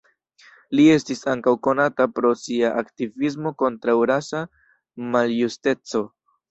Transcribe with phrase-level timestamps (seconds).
[0.77, 4.45] Li estis ankaŭ konata pro sia aktivismo kontraŭ rasa
[5.17, 6.05] maljusteco.